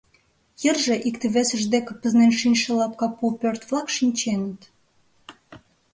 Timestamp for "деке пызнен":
1.73-2.31